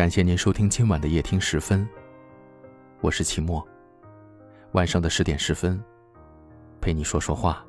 [0.00, 1.86] 感谢您收听今晚的夜听十分，
[3.02, 3.62] 我是齐墨。
[4.72, 5.78] 晚上的十点十分，
[6.80, 7.62] 陪你说说话。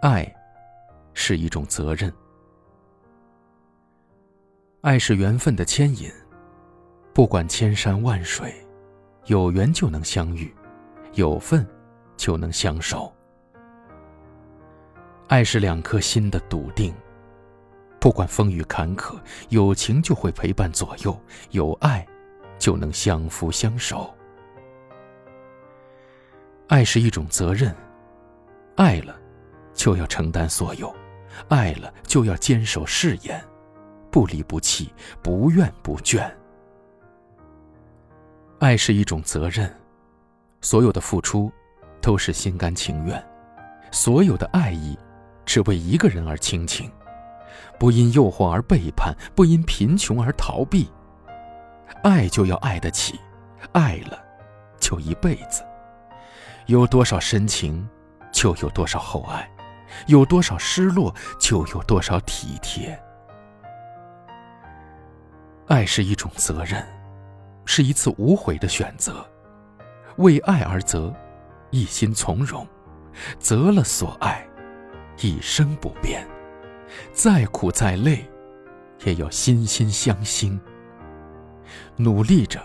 [0.00, 0.32] 爱
[1.12, 2.12] 是一种责任，
[4.82, 6.08] 爱是缘分的牵引。
[7.20, 8.50] 不管千山万水，
[9.26, 10.50] 有缘就能相遇，
[11.12, 11.68] 有份
[12.16, 13.14] 就能相守。
[15.28, 16.94] 爱是两颗心的笃定，
[18.00, 19.20] 不管风雨坎坷，
[19.50, 21.14] 有情就会陪伴左右，
[21.50, 22.06] 有爱
[22.58, 24.10] 就能相扶相守。
[26.68, 27.76] 爱是一种责任，
[28.76, 29.14] 爱了
[29.74, 30.90] 就要承担所有，
[31.50, 33.38] 爱了就要坚守誓言，
[34.10, 34.90] 不离不弃，
[35.22, 36.26] 不怨不倦。
[38.60, 39.74] 爱是一种责任，
[40.60, 41.50] 所有的付出
[42.02, 43.26] 都是心甘情愿，
[43.90, 44.98] 所有的爱意
[45.46, 46.92] 只为一个人而倾情，
[47.78, 50.92] 不因诱惑而背叛，不因贫穷而逃避。
[52.02, 53.18] 爱就要爱得起，
[53.72, 54.22] 爱了
[54.78, 55.64] 就一辈子。
[56.66, 57.88] 有多少深情，
[58.30, 59.40] 就有多少厚爱；
[60.06, 62.96] 有多少失落，就有多少体贴。
[65.66, 66.86] 爱是一种责任。
[67.72, 69.24] 是一次无悔的选择，
[70.16, 71.14] 为爱而择，
[71.70, 72.66] 一心从容，
[73.38, 74.44] 择了所爱，
[75.20, 76.26] 一生不变。
[77.12, 78.28] 再苦再累，
[79.04, 80.58] 也要心心相惜。
[81.94, 82.60] 努力着，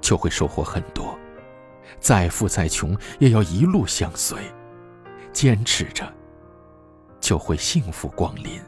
[0.00, 1.14] 就会收获很多；
[1.98, 4.38] 再富再穷，也要一路相随。
[5.30, 6.10] 坚持着，
[7.20, 8.58] 就会幸福光临。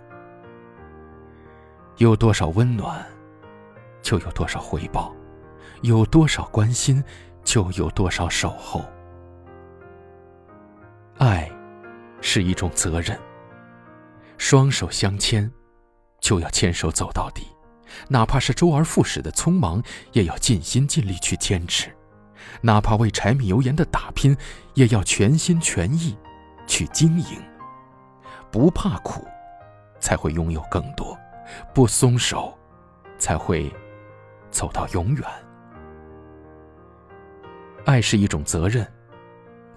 [1.97, 3.03] 有多少温暖，
[4.03, 5.11] 就有多少回报。
[5.83, 7.03] 有多少关心，
[7.45, 8.85] 就有多少守候。
[11.19, 11.51] 爱，
[12.21, 13.19] 是一种责任。
[14.39, 15.51] 双手相牵，
[16.21, 17.47] 就要牵手走到底，
[18.09, 19.83] 哪怕是周而复始的匆忙，
[20.13, 21.91] 也要尽心尽力去坚持；
[22.61, 24.37] 哪怕为柴米油盐的打拼，
[24.75, 26.17] 也要全心全意
[26.67, 27.43] 去经营。
[28.53, 29.27] 不怕苦，
[29.99, 31.17] 才会拥有更多；
[31.75, 32.57] 不松手，
[33.19, 33.73] 才会
[34.51, 35.25] 走到永远。
[37.85, 38.87] 爱是一种责任，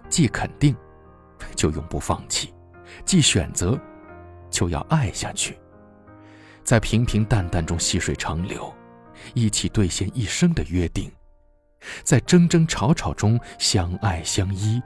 [0.09, 0.75] 既肯定，
[1.55, 2.53] 就永不放弃；
[3.03, 3.79] 既选择，
[4.49, 5.57] 就要爱下去。
[6.63, 8.73] 在平平淡淡中细水长流，
[9.33, 11.09] 一起兑现一生的约定；
[12.03, 14.81] 在争争吵吵中相爱相依，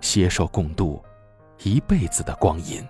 [0.00, 1.04] 携手共度
[1.62, 2.86] 一辈子的光阴。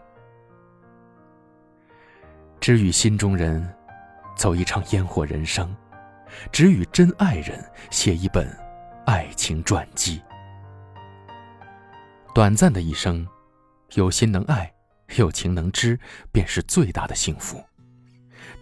[2.60, 3.66] 只与心中人
[4.36, 5.74] 走一场烟火人生，
[6.50, 8.63] 只与真爱人写一本。
[9.06, 10.18] 爱情传记，
[12.34, 13.26] 短暂的一生，
[13.96, 14.72] 有心能爱，
[15.16, 15.98] 有情能知，
[16.32, 17.62] 便是最大的幸福。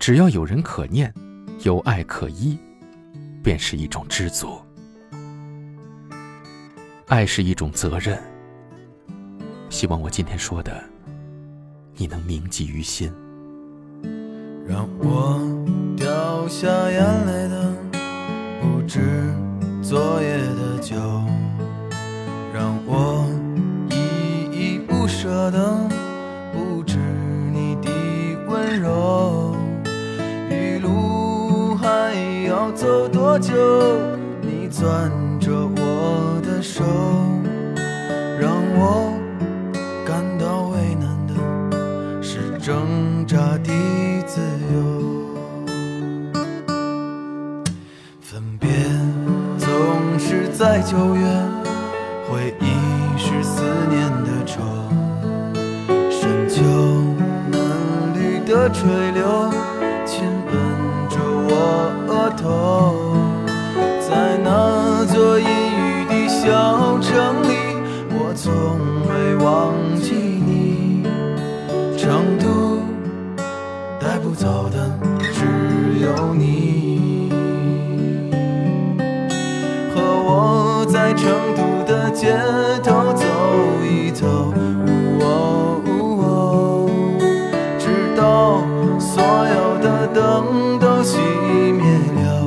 [0.00, 1.14] 只要有人可念，
[1.60, 2.58] 有爱可依，
[3.40, 4.60] 便是一种知足。
[7.06, 8.20] 爱是一种责任，
[9.70, 10.82] 希望我今天说的，
[11.94, 13.12] 你能铭记于心。
[14.66, 15.40] 让我
[15.96, 17.71] 掉下眼泪的，
[19.92, 20.96] 昨夜的酒，
[22.50, 23.28] 让我
[23.90, 23.98] 依
[24.50, 25.86] 依不舍的，
[26.50, 26.96] 不止
[27.52, 27.90] 你的
[28.48, 29.54] 温柔。
[30.48, 32.14] 余路还
[32.48, 33.52] 要走多久？
[34.40, 36.82] 你攥着我的手，
[50.92, 51.24] 九月，
[52.28, 52.66] 回忆
[53.16, 54.60] 是思念的愁，
[56.10, 56.60] 深秋
[57.50, 59.50] 嫩绿的垂柳
[60.04, 60.52] 亲吻
[61.08, 61.16] 着
[61.48, 61.50] 我
[62.08, 62.44] 额头，
[90.12, 91.18] 灯都熄
[91.72, 91.84] 灭
[92.22, 92.46] 了，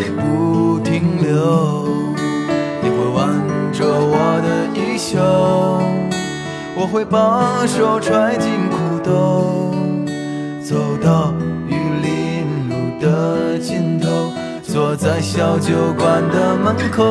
[0.00, 1.86] 也不停留。
[2.82, 3.28] 你会挽
[3.72, 4.46] 着我的
[4.78, 5.18] 衣袖，
[6.76, 9.72] 我会把手揣进裤兜，
[10.62, 11.32] 走到
[11.68, 14.08] 玉林路的尽头。
[14.62, 17.02] 坐在小酒馆的门口。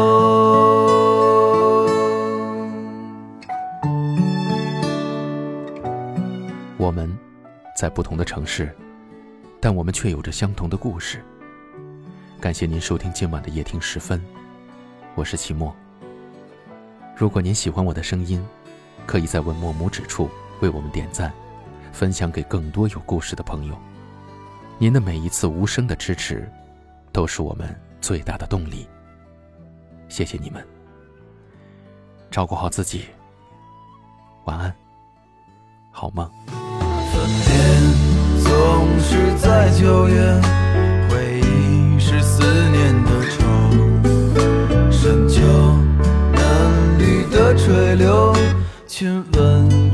[6.78, 7.12] 我们
[7.76, 8.70] 在不同的城市，
[9.66, 11.26] 但我们却有着相同的故事。
[12.40, 14.24] 感谢您收听今晚的夜听时分，
[15.16, 15.76] 我是齐墨。
[17.18, 18.46] 如果您喜欢我的声音，
[19.08, 20.30] 可以在文末拇指处
[20.62, 21.34] 为我们点赞，
[21.92, 23.76] 分享给更多有故事的朋友。
[24.78, 26.48] 您的每一次无声的支持，
[27.12, 28.88] 都是我们最大的动力。
[30.10, 30.64] 谢谢你们，
[32.30, 33.06] 照顾好自己，
[34.44, 34.72] 晚安，
[35.90, 36.32] 好梦。
[39.66, 40.22] 在九月，
[41.10, 43.44] 回忆是思念的愁，
[44.92, 45.42] 深秋
[46.36, 48.36] 嫩绿的垂柳，
[48.86, 49.85] 亲吻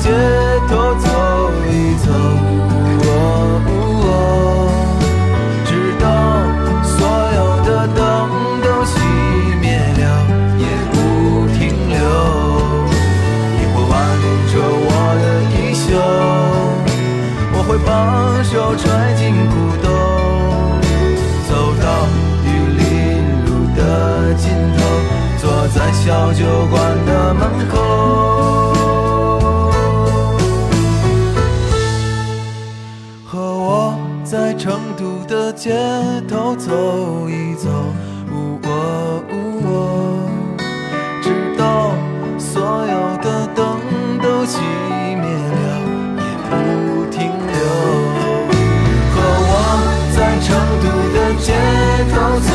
[0.00, 0.08] 街
[0.68, 1.06] 头走
[1.70, 2.06] 一走，
[5.64, 6.04] 直到
[6.82, 6.96] 所
[7.36, 7.98] 有的灯
[8.62, 8.94] 都熄
[9.60, 9.64] 灭
[9.98, 10.02] 了，
[10.58, 10.94] 也不
[11.54, 11.96] 停留。
[13.54, 13.92] 你会挽
[14.50, 14.52] 着
[14.84, 14.88] 我
[15.20, 15.84] 的衣袖，
[17.52, 17.88] 我会把
[18.42, 18.82] 手揣
[19.14, 19.52] 进裤
[19.82, 19.86] 兜，
[21.48, 21.50] 走
[21.80, 21.84] 到
[22.44, 22.46] 玉
[22.78, 22.80] 林
[23.46, 23.80] 路的
[24.34, 24.42] 尽
[24.76, 24.78] 头。
[25.38, 26.40] 坐在小酒
[26.70, 27.74] 馆的门口，
[35.54, 35.70] 街
[36.26, 37.68] 头走一走，
[41.22, 41.94] 直到
[42.38, 43.78] 所有的灯
[44.20, 44.58] 都熄
[45.14, 45.62] 灭了，
[46.16, 47.54] 也不停留。
[49.12, 49.16] 和
[49.48, 49.52] 我
[50.16, 50.48] 在成
[50.80, 50.84] 都
[51.14, 51.46] 的街
[52.10, 52.50] 头走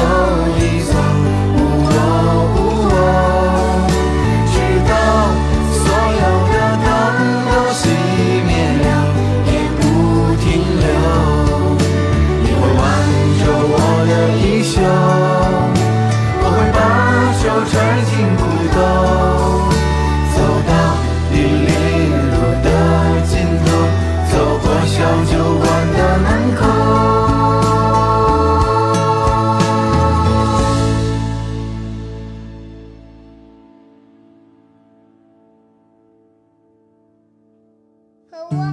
[38.29, 38.66] 和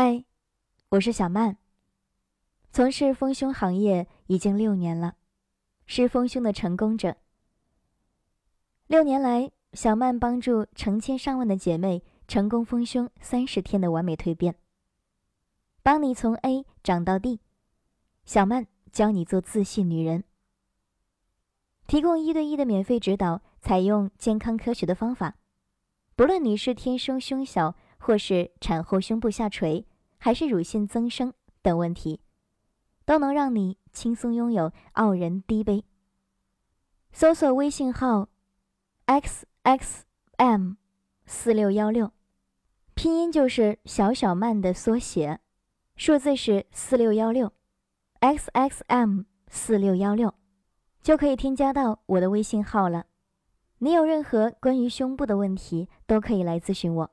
[0.00, 0.24] 嗨，
[0.90, 1.56] 我是小曼。
[2.70, 5.16] 从事丰胸行业已经六年了，
[5.86, 7.16] 是丰胸的成功者。
[8.86, 14.54] 六年来，小曼帮助成千上万的姐妹成功丰胸三十天的完美蜕变，
[15.82, 17.40] 帮你从 A 长到 D。
[18.24, 20.22] 小曼教你做自信女人，
[21.88, 25.34] 提供一对一的免费指导，采用健康科学的方法，
[26.14, 27.74] 不论你是天生胸小。
[27.98, 29.84] 或是产后胸部下垂，
[30.18, 32.20] 还是乳腺增生等问题，
[33.04, 35.84] 都能让你轻松拥有傲人低杯。
[37.12, 38.28] 搜索微信号
[39.06, 40.04] x x
[40.36, 40.74] m
[41.26, 42.12] 四六幺六，
[42.94, 45.40] 拼音就是小小曼的缩写，
[45.96, 47.52] 数字是四六幺六
[48.20, 50.34] x x m 四六幺六，
[51.02, 53.06] 就可以添加到我的微信号了。
[53.78, 57.10] 你有任何关于胸部的问题，都可以来咨询我。